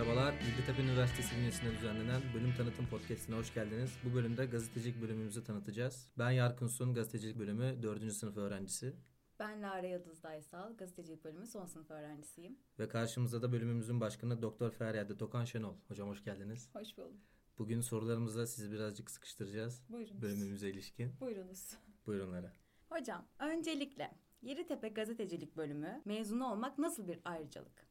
Merhabalar, 0.00 0.34
Bilgitepe 0.40 0.82
Üniversitesi 0.82 1.36
bünyesinde 1.36 1.72
düzenlenen 1.72 2.22
bölüm 2.34 2.54
tanıtım 2.54 2.86
podcastine 2.86 3.36
hoş 3.36 3.54
geldiniz. 3.54 3.90
Bu 4.04 4.14
bölümde 4.14 4.46
gazetecilik 4.46 5.02
bölümümüzü 5.02 5.44
tanıtacağız. 5.44 6.08
Ben 6.18 6.30
Yarkın 6.30 6.66
Sun, 6.66 6.94
gazetecilik 6.94 7.38
bölümü 7.38 7.82
4. 7.82 8.12
sınıf 8.12 8.36
öğrencisi. 8.36 8.96
Ben 9.38 9.62
Lara 9.62 9.86
Yıldız 9.86 10.22
Daysal, 10.22 10.76
gazetecilik 10.76 11.24
bölümü 11.24 11.46
son 11.46 11.66
sınıf 11.66 11.90
öğrencisiyim. 11.90 12.58
Ve 12.78 12.88
karşımızda 12.88 13.42
da 13.42 13.52
bölümümüzün 13.52 14.00
başkanı 14.00 14.42
Doktor 14.42 14.70
Feryade 14.70 15.16
Tokan 15.16 15.44
Şenol. 15.44 15.74
Hocam 15.88 16.08
hoş 16.08 16.24
geldiniz. 16.24 16.70
Hoş 16.72 16.98
bulduk. 16.98 17.20
Bugün 17.58 17.80
sorularımızla 17.80 18.46
sizi 18.46 18.72
birazcık 18.72 19.10
sıkıştıracağız. 19.10 19.82
Buyurunuz. 19.88 20.22
Bölümümüze 20.22 20.70
ilişkin. 20.70 21.20
Buyurunuz. 21.20 21.76
Buyurunlara. 22.06 22.52
Hocam, 22.88 23.26
öncelikle 23.38 24.10
Yeditepe 24.42 24.88
Gazetecilik 24.88 25.56
Bölümü 25.56 26.02
mezunu 26.04 26.52
olmak 26.52 26.78
nasıl 26.78 27.08
bir 27.08 27.20
ayrıcalık? 27.24 27.89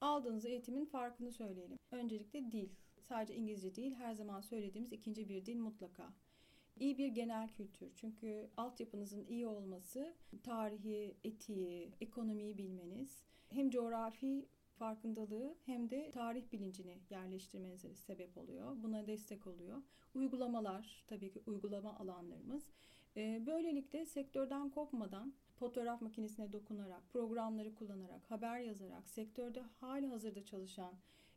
Aldığınız 0.00 0.44
eğitimin 0.46 0.84
farkını 0.84 1.32
söyleyelim. 1.32 1.78
Öncelikle 1.90 2.52
dil. 2.52 2.68
Sadece 3.02 3.34
İngilizce 3.34 3.74
değil, 3.74 3.94
her 3.94 4.14
zaman 4.14 4.40
söylediğimiz 4.40 4.92
ikinci 4.92 5.28
bir 5.28 5.46
dil 5.46 5.56
mutlaka. 5.56 6.12
İyi 6.76 6.98
bir 6.98 7.08
genel 7.08 7.48
kültür. 7.48 7.92
Çünkü 7.96 8.50
altyapınızın 8.56 9.26
iyi 9.26 9.46
olması, 9.46 10.14
tarihi, 10.42 11.14
etiği, 11.24 11.90
ekonomiyi 12.00 12.58
bilmeniz, 12.58 13.22
hem 13.48 13.70
coğrafi 13.70 14.48
farkındalığı 14.74 15.54
hem 15.66 15.90
de 15.90 16.10
tarih 16.10 16.52
bilincini 16.52 16.98
yerleştirmenize 17.10 17.94
sebep 17.94 18.38
oluyor. 18.38 18.82
Buna 18.82 19.06
destek 19.06 19.46
oluyor. 19.46 19.82
Uygulamalar, 20.14 21.04
tabii 21.06 21.30
ki 21.30 21.42
uygulama 21.46 21.98
alanlarımız. 21.98 22.62
Ee, 23.16 23.42
böylelikle 23.46 24.06
sektörden 24.06 24.70
kopmadan 24.70 25.34
fotoğraf 25.60 26.00
makinesine 26.00 26.52
dokunarak, 26.52 27.02
programları 27.12 27.74
kullanarak, 27.74 28.30
haber 28.30 28.60
yazarak, 28.60 29.10
sektörde 29.10 29.62
hali 29.80 30.06
hazırda 30.06 30.44
çalışan 30.44 30.94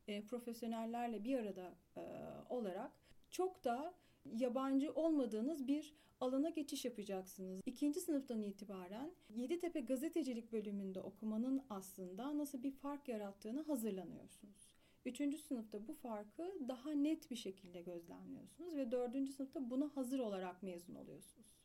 e, 0.08 0.26
profesyonellerle 0.26 1.24
bir 1.24 1.40
arada 1.40 1.74
e, 1.98 2.02
olarak 2.50 2.92
çok 3.30 3.64
da 3.64 3.94
yabancı 4.26 4.92
olmadığınız 4.94 5.68
bir 5.68 5.94
alana 6.20 6.50
geçiş 6.50 6.86
yapacaksınız. 6.86 7.62
İkinci 7.66 8.00
sınıftan 8.00 8.42
itibaren 8.42 9.12
Yeditepe 9.30 9.82
Gazetecilik 9.82 10.52
bölümünde 10.52 11.02
okumanın 11.02 11.62
aslında 11.70 12.38
nasıl 12.38 12.64
bir 12.64 12.72
fark 12.72 13.08
yarattığını 13.08 13.62
hazırlanıyorsunuz. 13.64 14.70
Üçüncü 15.06 15.38
sınıfta 15.38 15.88
bu 15.88 15.94
farkı 15.94 16.56
daha 16.68 16.92
net 16.92 17.32
bir 17.32 17.36
şekilde 17.36 17.82
gözlemliyorsunuz 17.82 18.76
ve 18.76 18.92
dördüncü 18.92 19.32
sınıfta 19.32 19.70
buna 19.70 19.90
hazır 19.96 20.20
olarak 20.20 20.64
mezun 20.64 20.96
oluyorsunuz. 20.96 21.63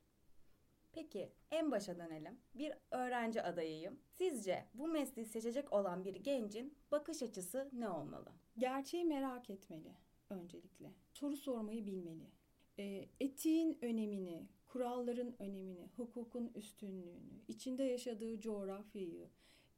Peki 0.93 1.33
en 1.51 1.71
başa 1.71 1.99
dönelim. 1.99 2.39
Bir 2.55 2.73
öğrenci 2.91 3.43
adayıyım. 3.43 3.99
Sizce 4.09 4.65
bu 4.75 4.89
mesleği 4.89 5.27
seçecek 5.27 5.73
olan 5.73 6.05
bir 6.05 6.15
gencin 6.15 6.79
bakış 6.91 7.23
açısı 7.23 7.71
ne 7.73 7.89
olmalı? 7.89 8.33
Gerçeği 8.59 9.05
merak 9.05 9.51
etmeli 9.51 9.93
öncelikle. 10.31 10.93
Soru 11.13 11.37
sormayı 11.37 11.87
bilmeli. 11.87 12.31
E, 12.79 13.09
etiğin 13.21 13.79
önemini, 13.83 14.49
kuralların 14.67 15.43
önemini, 15.43 15.89
hukukun 15.97 16.51
üstünlüğünü, 16.55 17.43
içinde 17.49 17.83
yaşadığı 17.83 18.41
coğrafyayı, 18.41 19.29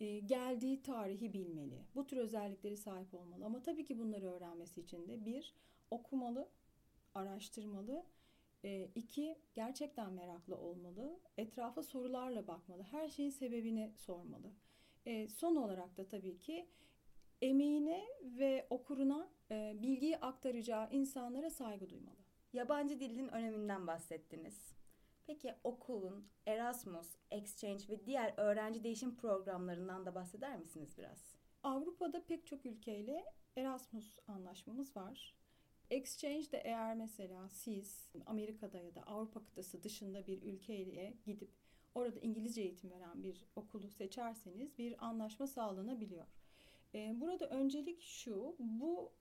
e, 0.00 0.18
geldiği 0.18 0.82
tarihi 0.82 1.32
bilmeli. 1.32 1.84
Bu 1.94 2.06
tür 2.06 2.16
özellikleri 2.16 2.76
sahip 2.76 3.14
olmalı. 3.14 3.44
Ama 3.44 3.62
tabii 3.62 3.84
ki 3.84 3.98
bunları 3.98 4.26
öğrenmesi 4.32 4.80
için 4.80 5.08
de 5.08 5.24
bir, 5.24 5.54
okumalı, 5.90 6.48
araştırmalı. 7.14 8.06
E, 8.64 8.90
iki, 8.94 9.38
gerçekten 9.54 10.12
meraklı 10.12 10.56
olmalı. 10.56 11.20
Etrafa 11.38 11.82
sorularla 11.82 12.46
bakmalı. 12.46 12.82
Her 12.82 13.08
şeyin 13.08 13.30
sebebini 13.30 13.92
sormalı. 13.96 14.52
E, 15.06 15.28
son 15.28 15.56
olarak 15.56 15.96
da 15.96 16.08
tabii 16.08 16.38
ki 16.38 16.68
emeğine 17.42 18.04
ve 18.22 18.66
okuruna 18.70 19.28
e, 19.50 19.76
bilgiyi 19.82 20.18
aktaracağı 20.18 20.90
insanlara 20.90 21.50
saygı 21.50 21.90
duymalı. 21.90 22.16
Yabancı 22.52 23.00
dilin 23.00 23.28
öneminden 23.28 23.86
bahsettiniz. 23.86 24.74
Peki 25.26 25.54
okulun 25.64 26.28
Erasmus, 26.46 27.16
Exchange 27.30 27.88
ve 27.88 28.04
diğer 28.04 28.34
öğrenci 28.36 28.84
değişim 28.84 29.16
programlarından 29.16 30.06
da 30.06 30.14
bahseder 30.14 30.58
misiniz 30.58 30.98
biraz? 30.98 31.36
Avrupa'da 31.62 32.24
pek 32.26 32.46
çok 32.46 32.66
ülkeyle 32.66 33.24
Erasmus 33.56 34.18
anlaşmamız 34.28 34.96
var. 34.96 35.39
Exchange 35.90 36.52
de 36.52 36.58
eğer 36.58 36.94
mesela 36.94 37.48
siz 37.48 38.10
Amerika'da 38.26 38.78
ya 38.78 38.94
da 38.94 39.02
Avrupa 39.02 39.44
kıtası 39.44 39.82
dışında 39.82 40.26
bir 40.26 40.42
ülkeye 40.42 41.14
gidip 41.24 41.50
orada 41.94 42.20
İngilizce 42.20 42.62
eğitim 42.62 42.90
veren 42.90 43.22
bir 43.22 43.46
okulu 43.56 43.90
seçerseniz 43.90 44.78
bir 44.78 45.06
anlaşma 45.06 45.46
sağlanabiliyor. 45.46 46.26
Burada 46.94 47.48
öncelik 47.48 48.02
şu, 48.02 48.56
bu 48.58 49.12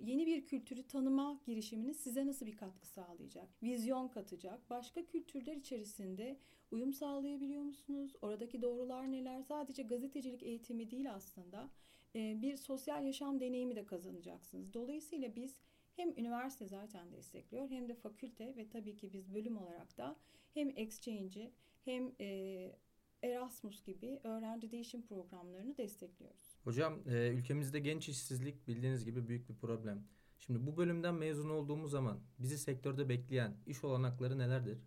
yeni 0.00 0.26
bir 0.26 0.46
kültürü 0.46 0.86
tanıma 0.86 1.40
girişiminin 1.46 1.92
size 1.92 2.26
nasıl 2.26 2.46
bir 2.46 2.56
katkı 2.56 2.86
sağlayacak? 2.86 3.62
Vizyon 3.62 4.08
katacak. 4.08 4.70
Başka 4.70 5.06
kültürler 5.06 5.56
içerisinde 5.56 6.38
uyum 6.70 6.92
sağlayabiliyor 6.92 7.62
musunuz? 7.62 8.12
Oradaki 8.22 8.62
doğrular 8.62 9.12
neler? 9.12 9.42
Sadece 9.42 9.82
gazetecilik 9.82 10.42
eğitimi 10.42 10.90
değil 10.90 11.14
aslında. 11.14 11.70
Bir 12.14 12.56
sosyal 12.56 13.06
yaşam 13.06 13.40
deneyimi 13.40 13.76
de 13.76 13.86
kazanacaksınız. 13.86 14.74
Dolayısıyla 14.74 15.36
biz 15.36 15.60
hem 15.98 16.10
üniversite 16.16 16.66
zaten 16.66 17.12
destekliyor 17.12 17.70
hem 17.70 17.88
de 17.88 17.94
fakülte 17.94 18.56
ve 18.56 18.68
tabii 18.68 18.96
ki 18.96 19.12
biz 19.12 19.34
bölüm 19.34 19.56
olarak 19.56 19.98
da 19.98 20.16
hem 20.54 20.72
exchange'i 20.76 21.52
hem 21.84 22.12
e, 22.20 22.78
Erasmus 23.22 23.84
gibi 23.84 24.20
öğrenci 24.24 24.70
değişim 24.70 25.02
programlarını 25.02 25.76
destekliyoruz. 25.76 26.58
Hocam 26.64 26.98
e, 27.08 27.28
ülkemizde 27.28 27.80
genç 27.80 28.08
işsizlik 28.08 28.68
bildiğiniz 28.68 29.04
gibi 29.04 29.28
büyük 29.28 29.48
bir 29.48 29.54
problem. 29.54 30.04
Şimdi 30.38 30.66
bu 30.66 30.76
bölümden 30.76 31.14
mezun 31.14 31.50
olduğumuz 31.50 31.90
zaman 31.90 32.20
bizi 32.38 32.58
sektörde 32.58 33.08
bekleyen 33.08 33.56
iş 33.66 33.84
olanakları 33.84 34.38
nelerdir? 34.38 34.78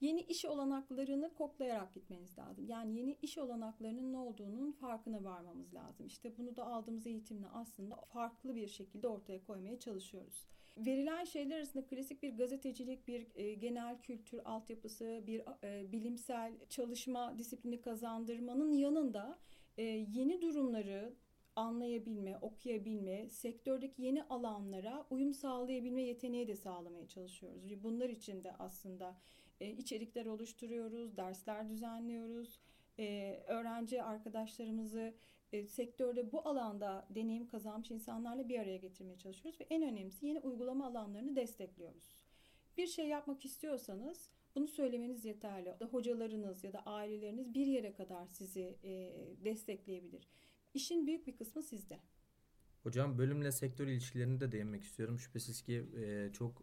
Yeni 0.00 0.20
iş 0.20 0.44
olanaklarını 0.44 1.34
koklayarak 1.34 1.94
gitmeniz 1.94 2.38
lazım. 2.38 2.66
Yani 2.68 2.98
yeni 2.98 3.16
iş 3.22 3.38
olanaklarının 3.38 4.12
ne 4.12 4.16
olduğunun 4.16 4.72
farkına 4.72 5.24
varmamız 5.24 5.74
lazım. 5.74 6.06
İşte 6.06 6.38
bunu 6.38 6.56
da 6.56 6.66
aldığımız 6.66 7.06
eğitimle 7.06 7.46
aslında 7.46 7.96
farklı 7.96 8.54
bir 8.54 8.68
şekilde 8.68 9.08
ortaya 9.08 9.44
koymaya 9.44 9.78
çalışıyoruz. 9.78 10.46
Verilen 10.76 11.24
şeyler 11.24 11.56
arasında 11.56 11.86
klasik 11.86 12.22
bir 12.22 12.36
gazetecilik, 12.36 13.08
bir 13.08 13.26
e, 13.34 13.54
genel 13.54 14.00
kültür 14.00 14.40
altyapısı, 14.44 15.24
bir 15.26 15.42
e, 15.64 15.92
bilimsel 15.92 16.52
çalışma 16.68 17.38
disiplini 17.38 17.80
kazandırmanın 17.80 18.72
yanında 18.72 19.38
e, 19.76 19.82
yeni 19.82 20.42
durumları 20.42 21.14
anlayabilme, 21.56 22.38
okuyabilme, 22.38 23.28
sektördeki 23.28 24.02
yeni 24.02 24.22
alanlara 24.22 25.06
uyum 25.10 25.34
sağlayabilme 25.34 26.02
yeteneği 26.02 26.48
de 26.48 26.56
sağlamaya 26.56 27.08
çalışıyoruz. 27.08 27.82
Bunlar 27.82 28.08
için 28.08 28.44
de 28.44 28.52
aslında 28.58 29.16
e, 29.60 29.70
içerikler 29.70 30.26
oluşturuyoruz, 30.26 31.16
dersler 31.16 31.68
düzenliyoruz. 31.68 32.60
E, 32.98 33.38
öğrenci 33.46 34.02
arkadaşlarımızı 34.02 35.14
e, 35.52 35.66
sektörde 35.66 36.32
bu 36.32 36.48
alanda 36.48 37.06
deneyim 37.10 37.46
kazanmış 37.46 37.90
insanlarla 37.90 38.48
bir 38.48 38.58
araya 38.58 38.76
getirmeye 38.76 39.18
çalışıyoruz 39.18 39.60
ve 39.60 39.66
en 39.70 39.82
önemlisi 39.82 40.26
yeni 40.26 40.40
uygulama 40.40 40.86
alanlarını 40.86 41.36
destekliyoruz. 41.36 42.16
Bir 42.76 42.86
şey 42.86 43.08
yapmak 43.08 43.44
istiyorsanız 43.44 44.30
bunu 44.54 44.68
söylemeniz 44.68 45.24
yeterli. 45.24 45.74
Hocalarınız 45.90 46.64
ya 46.64 46.72
da 46.72 46.78
aileleriniz 46.78 47.54
bir 47.54 47.66
yere 47.66 47.92
kadar 47.92 48.26
sizi 48.26 48.78
e, 48.84 49.14
destekleyebilir. 49.44 50.28
İşin 50.74 51.06
büyük 51.06 51.26
bir 51.26 51.36
kısmı 51.36 51.62
sizde. 51.62 51.98
Hocam 52.82 53.18
bölümle 53.18 53.52
sektör 53.52 53.86
ilişkilerini 53.86 54.40
de 54.40 54.52
değinmek 54.52 54.82
istiyorum. 54.82 55.18
Şüphesiz 55.18 55.62
ki 55.62 55.84
çok 56.32 56.62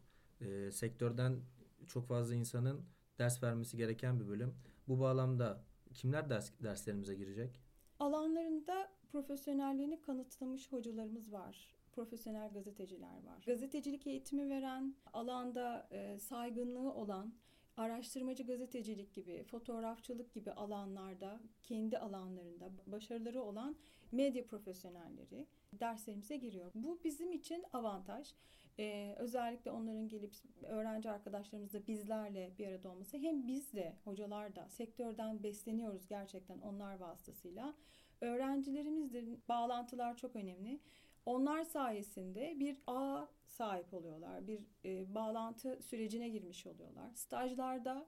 sektörden 0.72 1.42
çok 1.88 2.08
fazla 2.08 2.36
insanın 2.36 2.86
ders 3.20 3.44
vermesi 3.44 3.78
gereken 3.78 4.20
bir 4.20 4.28
bölüm. 4.28 4.56
Bu 4.88 5.00
bağlamda 5.00 5.64
kimler 5.94 6.30
ders 6.30 6.52
derslerimize 6.64 7.16
girecek? 7.16 7.62
Alanlarında 8.00 8.92
profesyonelliğini 9.12 10.02
kanıtlamış 10.02 10.72
hocalarımız 10.72 11.34
var. 11.34 11.76
Profesyonel 11.92 12.54
gazeteciler 12.54 13.24
var. 13.24 13.44
Gazetecilik 13.46 14.08
eğitimi 14.08 14.50
veren, 14.50 14.96
alanda 15.14 15.88
e, 15.92 16.20
saygınlığı 16.20 16.94
olan, 16.94 17.34
araştırmacı 17.78 18.44
gazetecilik 18.44 19.14
gibi, 19.14 19.44
fotoğrafçılık 19.44 20.34
gibi 20.34 20.52
alanlarda, 20.52 21.40
kendi 21.64 21.98
alanlarında 21.98 22.72
başarıları 22.88 23.42
olan 23.42 23.76
medya 24.12 24.46
profesyonelleri 24.46 25.48
derslerimize 25.74 26.38
giriyor. 26.38 26.72
Bu 26.76 27.00
bizim 27.04 27.32
için 27.32 27.64
avantaj. 27.74 28.34
Ee, 28.80 29.16
özellikle 29.18 29.72
onların 29.72 30.08
gelip 30.08 30.34
öğrenci 30.64 31.10
arkadaşlarımızla 31.10 31.88
bizlerle 31.88 32.52
bir 32.58 32.68
arada 32.68 32.90
olması 32.90 33.18
hem 33.18 33.48
biz 33.48 33.74
de 33.74 33.96
hocalar 34.04 34.56
da 34.56 34.70
sektörden 34.70 35.44
besleniyoruz 35.44 36.08
gerçekten 36.08 36.60
onlar 36.60 37.00
vasıtasıyla. 37.00 37.74
Öğrencilerimizle 38.22 39.24
bağlantılar 39.50 40.18
çok 40.18 40.36
önemli. 40.36 40.80
Onlar 41.26 41.64
sayesinde 41.64 42.60
bir 42.60 42.78
ağ 42.88 43.28
sahip 43.48 43.94
oluyorlar. 43.94 44.48
Bir 44.48 44.60
e, 44.86 45.16
bağlantı 45.16 45.82
sürecine 45.82 46.30
girmiş 46.30 46.68
oluyorlar. 46.68 47.14
Stajlarda, 47.14 48.08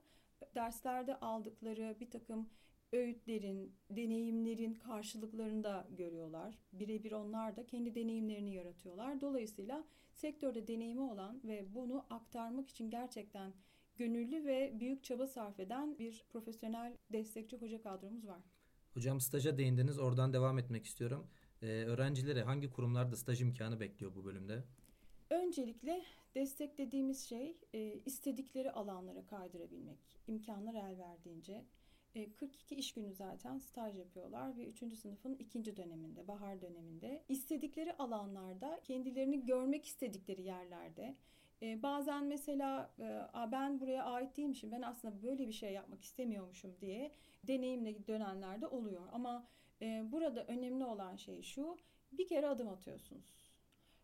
derslerde 0.54 1.16
aldıkları 1.16 1.96
bir 2.00 2.10
takım 2.10 2.48
öğütlerin, 2.92 3.74
deneyimlerin 3.90 4.74
karşılıklarını 4.74 5.64
da 5.64 5.88
görüyorlar. 5.90 6.58
Birebir 6.72 7.12
onlar 7.12 7.56
da 7.56 7.66
kendi 7.66 7.94
deneyimlerini 7.94 8.54
yaratıyorlar. 8.54 9.20
Dolayısıyla 9.20 9.84
sektörde 10.12 10.66
deneyimi 10.66 11.00
olan 11.00 11.40
ve 11.44 11.74
bunu 11.74 12.06
aktarmak 12.10 12.68
için 12.68 12.90
gerçekten 12.90 13.52
gönüllü 13.96 14.44
ve 14.44 14.72
büyük 14.80 15.04
çaba 15.04 15.26
sarf 15.26 15.60
eden 15.60 15.98
bir 15.98 16.24
profesyonel 16.28 16.96
destekçi 17.12 17.56
hoca 17.56 17.82
kadromuz 17.82 18.26
var. 18.26 18.42
Hocam 18.94 19.20
staja 19.20 19.58
değindiniz. 19.58 19.98
Oradan 19.98 20.32
devam 20.32 20.58
etmek 20.58 20.84
istiyorum. 20.84 21.26
Ee, 21.62 21.66
öğrencilere 21.66 22.42
hangi 22.42 22.70
kurumlarda 22.70 23.16
staj 23.16 23.42
imkanı 23.42 23.80
bekliyor 23.80 24.14
bu 24.14 24.24
bölümde? 24.24 24.64
Öncelikle 25.30 26.02
desteklediğimiz 26.34 27.28
şey 27.28 27.56
e, 27.74 28.00
istedikleri 28.06 28.72
alanlara 28.72 29.26
kaydırabilmek. 29.26 29.98
imkanlar 30.26 30.74
el 30.74 30.98
verdiğince. 30.98 31.64
E, 32.18 32.32
42 32.34 32.74
iş 32.74 32.94
günü 32.94 33.12
zaten 33.12 33.58
staj 33.58 33.96
yapıyorlar 33.96 34.56
ve 34.56 34.66
3. 34.66 34.94
sınıfın 34.94 35.34
ikinci 35.34 35.76
döneminde, 35.76 36.28
bahar 36.28 36.60
döneminde. 36.60 37.22
istedikleri 37.28 37.92
alanlarda, 37.92 38.80
kendilerini 38.84 39.46
görmek 39.46 39.86
istedikleri 39.86 40.42
yerlerde, 40.42 41.14
e, 41.62 41.82
bazen 41.82 42.24
mesela 42.24 42.90
e, 42.98 43.52
ben 43.52 43.80
buraya 43.80 44.04
ait 44.04 44.36
değilmişim, 44.36 44.72
ben 44.72 44.82
aslında 44.82 45.22
böyle 45.22 45.48
bir 45.48 45.52
şey 45.52 45.72
yapmak 45.72 46.02
istemiyormuşum 46.02 46.76
diye 46.80 47.12
deneyimle 47.44 48.06
dönenler 48.06 48.60
de 48.60 48.66
oluyor. 48.66 49.02
Ama 49.12 49.46
e, 49.82 50.12
burada 50.12 50.44
önemli 50.44 50.84
olan 50.84 51.16
şey 51.16 51.42
şu, 51.42 51.76
bir 52.12 52.26
kere 52.26 52.48
adım 52.48 52.68
atıyorsunuz. 52.68 53.48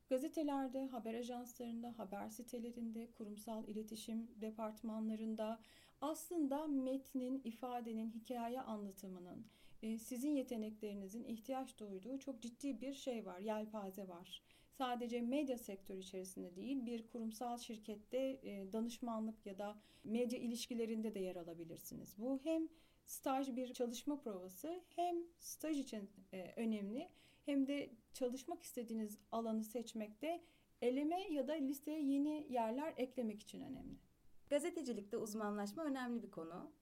Gazetelerde, 0.09 0.87
haber 0.87 1.15
ajanslarında, 1.15 1.99
haber 1.99 2.29
sitelerinde, 2.29 3.11
kurumsal 3.13 3.69
iletişim 3.69 4.31
departmanlarında 4.41 5.61
aslında 6.05 6.67
metnin, 6.67 7.41
ifadenin, 7.45 8.11
hikaye 8.11 8.61
anlatımının, 8.61 9.47
e, 9.83 9.99
sizin 9.99 10.37
yeteneklerinizin 10.37 11.25
ihtiyaç 11.25 11.79
duyduğu 11.79 12.19
çok 12.19 12.43
ciddi 12.43 12.81
bir 12.81 12.95
şey 12.95 13.27
var, 13.27 13.39
yelpaze 13.39 14.09
var. 14.09 14.43
Sadece 14.79 15.21
medya 15.21 15.59
sektörü 15.59 15.99
içerisinde 15.99 16.57
değil, 16.57 16.87
bir 16.87 17.07
kurumsal 17.07 17.59
şirkette 17.59 18.19
e, 18.19 18.73
danışmanlık 18.73 19.47
ya 19.47 19.59
da 19.59 19.77
medya 20.05 20.39
ilişkilerinde 20.39 21.15
de 21.15 21.21
yer 21.21 21.37
alabilirsiniz. 21.37 22.15
Bu 22.19 22.41
hem 22.45 22.69
staj 23.05 23.57
bir 23.57 23.73
çalışma 23.73 24.21
provası 24.21 24.81
hem 24.97 25.17
staj 25.39 25.79
için 25.79 26.11
e, 26.33 26.53
önemli 26.57 27.09
hem 27.47 27.67
de 27.67 27.91
çalışmak 28.13 28.63
istediğiniz 28.63 29.19
alanı 29.33 29.65
seçmekte 29.65 30.41
eleme 30.83 31.33
ya 31.33 31.49
da 31.49 31.53
listeye 31.53 32.03
yeni 32.03 32.47
yerler 32.51 32.95
eklemek 32.97 33.43
için 33.43 33.61
önemli. 33.61 34.14
Gazetecilikte 34.51 35.17
uzmanlaşma 35.17 35.85
önemli 35.85 36.23
bir 36.23 36.31
konu. 36.31 36.73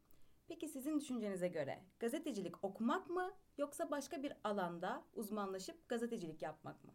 Peki 0.49 0.69
sizin 0.69 1.01
düşüncenize 1.01 1.49
göre 1.49 1.85
gazetecilik 1.99 2.65
okumak 2.65 3.11
mı 3.11 3.35
yoksa 3.59 3.91
başka 3.91 4.23
bir 4.23 4.33
alanda 4.45 5.05
uzmanlaşıp 5.15 5.89
gazetecilik 5.89 6.43
yapmak 6.43 6.85
mı? 6.85 6.93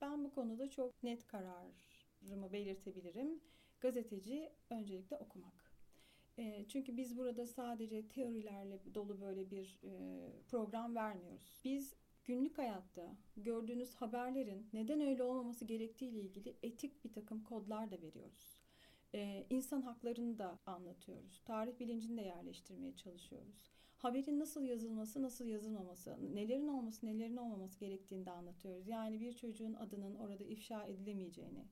Ben 0.00 0.24
bu 0.24 0.34
konuda 0.34 0.70
çok 0.70 1.02
net 1.02 1.26
kararımı 1.26 2.52
belirtebilirim. 2.52 3.40
Gazeteci 3.80 4.52
öncelikle 4.70 5.16
okumak. 5.16 5.72
E, 6.38 6.68
çünkü 6.68 6.96
biz 6.96 7.16
burada 7.16 7.46
sadece 7.46 8.08
teorilerle 8.08 8.80
dolu 8.94 9.20
böyle 9.20 9.50
bir 9.50 9.80
e, 9.82 10.32
program 10.48 10.94
vermiyoruz. 10.94 11.60
Biz 11.64 11.94
günlük 12.24 12.58
hayatta 12.58 13.16
gördüğünüz 13.36 13.94
haberlerin 13.94 14.68
neden 14.72 15.00
öyle 15.00 15.22
olmaması 15.22 15.64
gerektiği 15.64 16.08
ile 16.08 16.20
ilgili 16.20 16.56
etik 16.62 17.04
bir 17.04 17.12
takım 17.12 17.44
kodlar 17.44 17.90
da 17.90 18.02
veriyoruz. 18.02 18.65
Ee, 19.14 19.46
insan 19.50 19.82
haklarını 19.82 20.38
da 20.38 20.58
anlatıyoruz. 20.66 21.42
Tarih 21.44 21.80
bilincini 21.80 22.16
de 22.16 22.22
yerleştirmeye 22.22 22.96
çalışıyoruz. 22.96 23.70
Haberin 23.96 24.38
nasıl 24.38 24.64
yazılması, 24.64 25.22
nasıl 25.22 25.44
yazılmaması, 25.44 26.18
nelerin 26.34 26.68
olması, 26.68 27.06
nelerin 27.06 27.36
olmaması 27.36 27.80
gerektiğini 27.80 28.26
de 28.26 28.30
anlatıyoruz. 28.30 28.88
Yani 28.88 29.20
bir 29.20 29.32
çocuğun 29.32 29.74
adının 29.74 30.14
orada 30.14 30.44
ifşa 30.44 30.84
edilemeyeceğini, 30.86 31.64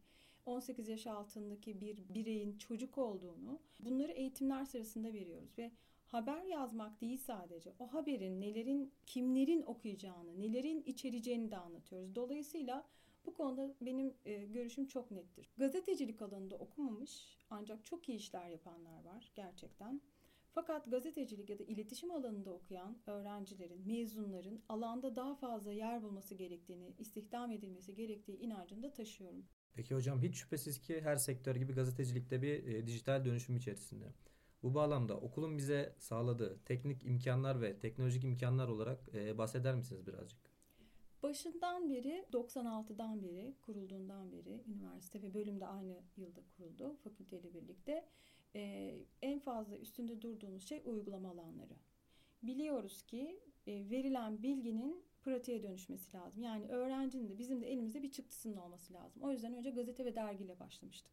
18 0.47 0.89
yaş 0.89 1.07
altındaki 1.07 1.81
bir 1.81 2.15
bireyin 2.15 2.59
çocuk 2.59 2.99
olduğunu 2.99 3.61
bunları 3.81 4.13
eğitimler 4.13 4.65
sırasında 4.65 5.13
veriyoruz 5.13 5.59
ve 5.59 5.73
haber 6.07 6.45
yazmak 6.45 7.01
değil 7.01 7.19
sadece 7.19 7.73
o 7.79 7.95
haberin 7.95 8.41
nelerin 8.41 8.93
kimlerin 9.07 9.63
okuyacağını, 9.63 10.41
nelerin 10.41 10.83
içereceğini 10.83 11.51
de 11.51 11.57
anlatıyoruz. 11.57 12.15
Dolayısıyla 12.15 12.85
bu 13.27 13.35
konuda 13.35 13.75
benim 13.81 14.15
e, 14.25 14.45
görüşüm 14.45 14.87
çok 14.87 15.11
nettir. 15.11 15.53
Gazetecilik 15.57 16.23
alanında 16.23 16.57
okumamış 16.57 17.39
ancak 17.51 17.85
çok 17.85 18.09
iyi 18.09 18.19
işler 18.19 18.49
yapanlar 18.49 19.05
var 19.05 19.33
gerçekten. 19.35 20.01
Fakat 20.55 20.91
gazetecilik 20.91 21.51
ya 21.51 21.59
da 21.59 21.65
iletişim 21.65 22.11
alanında 22.11 22.53
okuyan 22.53 22.97
öğrencilerin, 23.07 23.87
mezunların 23.87 24.61
alanda 24.69 25.17
daha 25.17 25.35
fazla 25.35 25.73
yer 25.73 26.03
bulması 26.03 26.35
gerektiğini, 26.35 26.95
istihdam 26.99 27.51
edilmesi 27.51 27.95
gerektiği 27.95 28.39
inancını 28.39 28.83
da 28.83 28.93
taşıyorum. 28.93 29.45
Peki 29.75 29.95
hocam 29.95 30.23
hiç 30.23 30.37
şüphesiz 30.37 30.81
ki 30.81 31.01
her 31.01 31.17
sektör 31.17 31.57
gibi 31.57 31.73
gazetecilikte 31.73 32.43
bir 32.43 32.67
e, 32.67 32.87
dijital 32.87 33.25
dönüşüm 33.25 33.57
içerisinde. 33.57 34.05
Bu 34.63 34.75
bağlamda 34.75 35.17
okulun 35.17 35.59
bize 35.59 35.95
sağladığı 35.99 36.59
teknik 36.65 37.05
imkanlar 37.05 37.61
ve 37.61 37.79
teknolojik 37.79 38.25
imkanlar 38.25 38.69
olarak 38.69 39.15
e, 39.15 39.39
bahseder 39.39 39.75
misiniz 39.75 40.07
birazcık? 40.07 40.54
Başından 41.25 41.91
beri 41.91 42.25
96'dan 42.33 43.23
beri 43.23 43.55
kurulduğundan 43.63 44.33
beri 44.33 44.63
üniversite 44.67 45.23
ve 45.23 45.35
bölüm 45.35 45.61
de 45.61 45.67
aynı 45.67 45.97
yılda 46.17 46.41
kuruldu 46.57 46.97
fakülteyle 47.05 47.55
birlikte. 47.55 48.05
E, 48.55 48.95
en 49.23 49.39
fazla 49.39 49.79
üstünde 49.79 50.23
durduğumuz 50.23 50.69
şey 50.69 50.83
uygulama 50.85 51.31
alanları. 51.31 51.75
Biliyoruz 52.43 53.03
ki 53.03 53.41
e, 53.67 53.91
verilen 53.91 54.43
bilginin 54.43 55.05
pratiğe 55.23 55.63
dönüşmesi 55.63 56.17
lazım. 56.17 56.43
Yani 56.43 56.69
öğrencinin 56.69 57.29
de 57.29 57.39
bizim 57.39 57.63
de 57.63 57.73
elimizde 57.73 58.03
bir 58.03 58.11
çıktısının 58.11 58.57
olması 58.57 58.95
lazım. 58.95 59.23
O 59.23 59.33
yüzden 59.33 59.55
önce 59.55 59.71
gazete 59.71 60.05
ve 60.05 60.15
dergiyle 60.15 60.61
başlamıştık. 60.61 61.13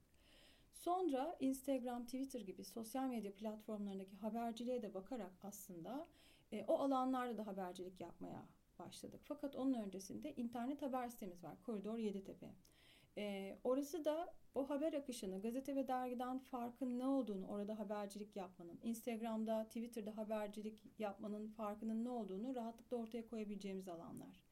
Sonra 0.73 1.37
Instagram, 1.39 2.05
Twitter 2.05 2.41
gibi 2.41 2.63
sosyal 2.63 3.07
medya 3.07 3.33
platformlarındaki 3.33 4.15
haberciliğe 4.15 4.81
de 4.81 4.93
bakarak 4.93 5.31
aslında 5.43 6.07
e, 6.51 6.65
o 6.67 6.79
alanlarda 6.79 7.37
da 7.37 7.47
habercilik 7.47 8.01
yapmaya 8.01 8.45
başladık. 8.86 9.22
Fakat 9.24 9.56
onun 9.56 9.74
öncesinde 9.74 10.36
internet 10.36 10.81
haber 10.81 11.10
sitemiz 11.10 11.44
var. 11.44 11.62
Koridor 11.63 11.98
Yeditepe. 11.98 12.50
E, 13.18 13.57
orası 13.63 14.06
da 14.06 14.33
o 14.56 14.69
haber 14.69 14.94
akışını 14.94 15.42
gazete 15.42 15.75
ve 15.75 15.88
dergiden 15.88 16.39
farkın 16.39 17.00
ne 17.00 17.07
olduğunu 17.07 17.48
orada 17.48 17.80
habercilik 17.80 18.36
yapmanın, 18.36 18.80
Instagram'da, 18.83 19.66
Twitter'da 19.66 20.18
habercilik 20.18 20.83
yapmanın 21.00 21.47
farkının 21.47 22.04
ne 22.04 22.09
olduğunu 22.09 22.56
rahatlıkla 22.56 22.97
ortaya 22.97 23.28
koyabileceğimiz 23.28 23.88
alanlar. 23.88 24.44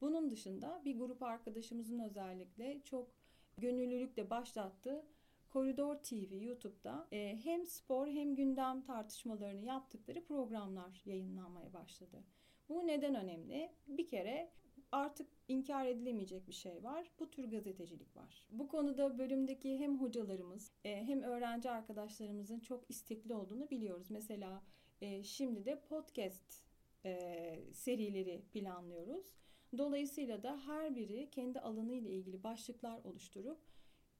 Bunun 0.00 0.30
dışında 0.30 0.82
bir 0.84 0.98
grup 0.98 1.22
arkadaşımızın 1.22 1.98
özellikle 1.98 2.80
çok 2.84 3.10
gönüllülükle 3.58 4.30
başlattığı 4.30 5.06
Koridor 5.50 5.94
TV 5.94 6.34
YouTube'da 6.42 7.06
e, 7.12 7.38
hem 7.44 7.66
spor 7.66 8.06
hem 8.06 8.36
gündem 8.36 8.82
tartışmalarını 8.82 9.64
yaptıkları 9.64 10.24
programlar 10.24 11.02
yayınlanmaya 11.04 11.72
başladı. 11.72 12.24
Bu 12.68 12.86
neden 12.86 13.14
önemli? 13.14 13.72
Bir 13.86 14.08
kere 14.08 14.50
artık 14.92 15.28
inkar 15.48 15.86
edilemeyecek 15.86 16.48
bir 16.48 16.52
şey 16.52 16.84
var. 16.84 17.10
Bu 17.18 17.30
tür 17.30 17.50
gazetecilik 17.50 18.16
var. 18.16 18.48
Bu 18.50 18.68
konuda 18.68 19.18
bölümdeki 19.18 19.78
hem 19.78 20.00
hocalarımız 20.00 20.72
e, 20.84 21.04
hem 21.04 21.22
öğrenci 21.22 21.70
arkadaşlarımızın 21.70 22.60
çok 22.60 22.90
istekli 22.90 23.34
olduğunu 23.34 23.70
biliyoruz. 23.70 24.10
Mesela 24.10 24.62
e, 25.00 25.22
şimdi 25.22 25.64
de 25.64 25.80
podcast 25.80 26.64
e, 27.04 27.58
serileri 27.72 28.42
planlıyoruz. 28.52 29.34
Dolayısıyla 29.78 30.42
da 30.42 30.60
her 30.66 30.96
biri 30.96 31.30
kendi 31.30 31.60
alanı 31.60 31.92
ile 31.92 32.10
ilgili 32.10 32.42
başlıklar 32.44 33.04
oluşturup 33.04 33.58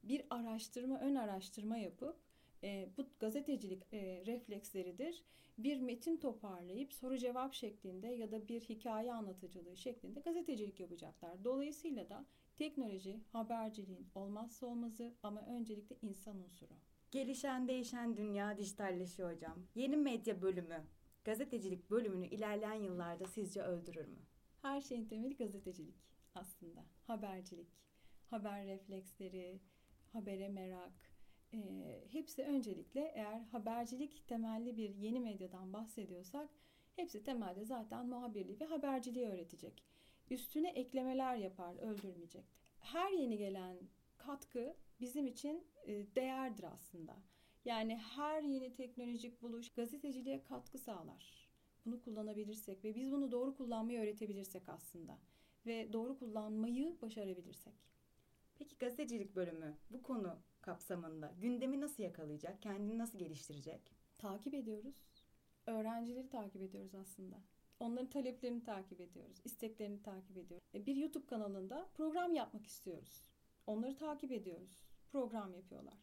bir 0.02 0.26
araştırma, 0.30 1.00
ön 1.00 1.14
araştırma 1.14 1.76
yapıp 1.76 2.16
e, 2.64 2.88
bu 2.96 3.06
gazetecilik 3.20 3.82
e, 3.92 4.22
refleksleridir. 4.26 5.24
Bir 5.58 5.80
metin 5.80 6.16
toparlayıp 6.16 6.92
soru 6.92 7.18
cevap 7.18 7.54
şeklinde 7.54 8.06
ya 8.06 8.30
da 8.32 8.48
bir 8.48 8.60
hikaye 8.60 9.12
anlatıcılığı 9.12 9.76
şeklinde 9.76 10.20
gazetecilik 10.20 10.80
yapacaklar. 10.80 11.44
Dolayısıyla 11.44 12.08
da 12.08 12.26
teknoloji 12.56 13.20
haberciliğin 13.32 14.06
olmazsa 14.14 14.66
olmazı 14.66 15.14
ama 15.22 15.46
öncelikle 15.46 15.96
insan 16.02 16.36
unsuru. 16.36 16.74
Gelişen 17.10 17.68
değişen 17.68 18.16
dünya 18.16 18.58
dijitalleşiyor 18.58 19.34
hocam. 19.34 19.66
Yeni 19.74 19.96
medya 19.96 20.42
bölümü, 20.42 20.84
gazetecilik 21.24 21.90
bölümünü 21.90 22.26
ilerleyen 22.26 22.82
yıllarda 22.82 23.26
sizce 23.26 23.62
öldürür 23.62 24.06
mü? 24.06 24.18
Her 24.62 24.80
şeyin 24.80 25.06
temeli 25.08 25.36
gazetecilik 25.36 25.94
aslında. 26.34 26.84
Habercilik, 27.06 27.68
haber 28.30 28.66
refleksleri, 28.66 29.60
habere 30.12 30.48
merak, 30.48 31.13
e, 31.52 31.58
hepsi 32.10 32.42
öncelikle 32.42 33.00
eğer 33.14 33.40
habercilik 33.40 34.28
temelli 34.28 34.76
bir 34.76 34.94
yeni 34.94 35.20
medyadan 35.20 35.72
bahsediyorsak 35.72 36.48
hepsi 36.96 37.22
temelde 37.22 37.64
zaten 37.64 38.06
muhabirliği 38.06 38.60
ve 38.60 38.64
haberciliği 38.64 39.26
öğretecek. 39.26 39.84
Üstüne 40.30 40.70
eklemeler 40.70 41.36
yapar, 41.36 41.76
öldürmeyecek. 41.76 42.44
Her 42.78 43.12
yeni 43.12 43.38
gelen 43.38 43.76
katkı 44.16 44.76
bizim 45.00 45.26
için 45.26 45.66
e, 45.86 46.14
değerdir 46.14 46.64
aslında. 46.64 47.16
Yani 47.64 47.96
her 47.96 48.42
yeni 48.42 48.74
teknolojik 48.74 49.42
buluş 49.42 49.72
gazeteciliğe 49.72 50.42
katkı 50.42 50.78
sağlar. 50.78 51.48
bunu 51.86 52.00
kullanabilirsek 52.00 52.84
ve 52.84 52.94
biz 52.94 53.12
bunu 53.12 53.32
doğru 53.32 53.56
kullanmayı 53.56 54.00
öğretebilirsek 54.00 54.68
aslında 54.68 55.18
ve 55.66 55.92
doğru 55.92 56.18
kullanmayı 56.18 56.96
başarabilirsek. 57.02 57.74
Peki 58.54 58.78
gazetecilik 58.78 59.36
bölümü 59.36 59.78
bu 59.90 60.02
konu 60.02 60.38
kapsamında 60.64 61.34
gündemi 61.40 61.80
nasıl 61.80 62.02
yakalayacak, 62.02 62.62
kendini 62.62 62.98
nasıl 62.98 63.18
geliştirecek? 63.18 63.80
Takip 64.18 64.54
ediyoruz. 64.54 64.94
Öğrencileri 65.66 66.28
takip 66.28 66.62
ediyoruz 66.62 66.94
aslında. 66.94 67.36
Onların 67.80 68.10
taleplerini 68.10 68.64
takip 68.64 69.00
ediyoruz, 69.00 69.40
isteklerini 69.44 70.02
takip 70.02 70.36
ediyoruz. 70.36 70.66
E, 70.74 70.86
bir 70.86 70.96
YouTube 70.96 71.26
kanalında 71.26 71.88
program 71.94 72.34
yapmak 72.34 72.66
istiyoruz. 72.66 73.30
Onları 73.66 73.96
takip 73.96 74.32
ediyoruz. 74.32 74.84
Program 75.12 75.54
yapıyorlar. 75.54 75.98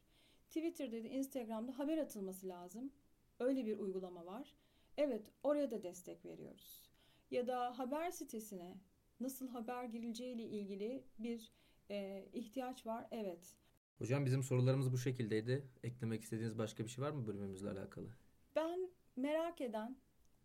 Twitter'da 0.48 1.04
da 1.04 1.08
Instagram'da 1.08 1.80
haber 1.80 1.98
atılması 1.98 2.48
lazım. 2.48 2.92
Öyle 3.40 3.66
bir 3.66 3.78
uygulama 3.78 4.26
var. 4.26 4.56
Evet, 4.98 5.32
oraya 5.44 5.72
da 5.72 5.84
destek 5.84 6.26
veriyoruz. 6.26 6.92
Ya 7.32 7.48
da 7.48 7.80
haber 7.80 8.12
sitesine 8.12 8.78
nasıl 9.20 9.48
haber 9.48 9.84
girileceği 9.84 10.36
ile 10.36 10.44
ilgili 10.44 11.04
bir 11.20 11.52
e, 11.90 12.26
ihtiyaç 12.34 12.86
var. 12.86 13.08
Evet. 13.12 13.56
Hocam 13.98 14.26
bizim 14.26 14.44
sorularımız 14.44 14.92
bu 14.92 14.98
şekildeydi. 14.98 15.68
Eklemek 15.84 16.24
istediğiniz 16.24 16.58
başka 16.58 16.84
bir 16.84 16.90
şey 16.90 17.04
var 17.06 17.12
mı 17.12 17.28
bölümümüzle 17.28 17.70
alakalı? 17.70 18.08
Ben 18.56 18.90
merak 19.16 19.62
eden, 19.62 19.98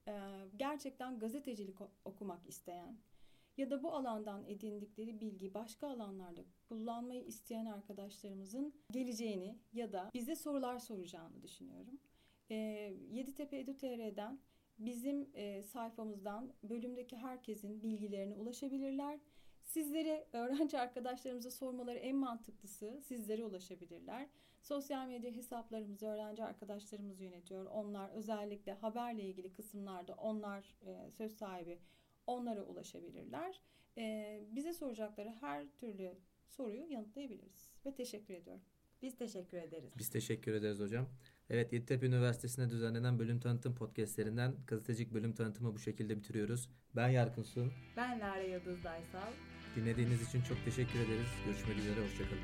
e, 0.08 0.12
gerçekten 0.56 1.18
gazetecilik 1.18 1.76
okumak 2.04 2.46
isteyen 2.48 2.96
ya 3.56 3.70
da 3.70 3.82
bu 3.82 3.94
alandan 3.94 4.44
edindikleri 4.44 5.20
bilgi 5.20 5.54
başka 5.54 5.88
alanlarda 5.88 6.44
kullanmayı 6.68 7.24
isteyen 7.24 7.66
arkadaşlarımızın 7.66 8.74
geleceğini 8.90 9.58
ya 9.72 9.92
da 9.92 10.10
bize 10.14 10.36
sorular 10.36 10.78
soracağını 10.78 11.42
düşünüyorum. 11.42 12.00
E, 12.50 12.54
Yeditepe 13.12 13.58
Edu.tr'den 13.58 14.38
bizim 14.78 15.28
e, 15.34 15.62
sayfamızdan 15.62 16.52
bölümdeki 16.62 17.16
herkesin 17.16 17.82
bilgilerine 17.82 18.34
ulaşabilirler. 18.34 19.20
Sizlere, 19.66 20.26
öğrenci 20.32 20.78
arkadaşlarımıza 20.78 21.50
sormaları 21.50 21.98
en 21.98 22.16
mantıklısı 22.16 23.00
sizlere 23.02 23.44
ulaşabilirler. 23.44 24.28
Sosyal 24.62 25.08
medya 25.08 25.30
hesaplarımızı 25.30 26.06
öğrenci 26.06 26.44
arkadaşlarımız 26.44 27.20
yönetiyor. 27.20 27.66
Onlar 27.66 28.10
özellikle 28.10 28.72
haberle 28.72 29.22
ilgili 29.22 29.52
kısımlarda 29.52 30.14
onlar 30.14 30.76
e, 30.86 31.10
söz 31.10 31.36
sahibi 31.36 31.78
onlara 32.26 32.62
ulaşabilirler. 32.62 33.60
E, 33.98 34.40
bize 34.50 34.72
soracakları 34.72 35.30
her 35.40 35.66
türlü 35.68 36.14
soruyu 36.48 36.92
yanıtlayabiliriz. 36.92 37.70
Ve 37.86 37.94
teşekkür 37.94 38.34
ediyorum. 38.34 38.62
Biz 39.02 39.16
teşekkür 39.16 39.58
ederiz. 39.58 39.92
Biz 39.98 40.10
teşekkür 40.10 40.54
ederiz 40.54 40.80
hocam. 40.80 41.06
Evet 41.50 41.72
Yeditepe 41.72 42.06
Üniversitesi'nde 42.06 42.70
düzenlenen 42.70 43.18
bölüm 43.18 43.40
tanıtım 43.40 43.74
podcastlerinden 43.74 44.54
gazetecilik 44.66 45.14
bölüm 45.14 45.34
tanıtımı 45.34 45.74
bu 45.74 45.78
şekilde 45.78 46.16
bitiriyoruz. 46.16 46.70
Ben 46.96 47.08
Yarkın 47.08 47.42
Sun. 47.42 47.72
Ben 47.96 48.20
Lara 48.20 48.42
Yıldız 48.42 48.84
Daysal. 48.84 49.32
Dinlediğiniz 49.76 50.28
için 50.28 50.42
çok 50.42 50.64
teşekkür 50.64 50.98
ederiz. 50.98 51.28
Görüşmek 51.46 51.78
üzere, 51.78 52.00
hoşçakalın. 52.04 52.42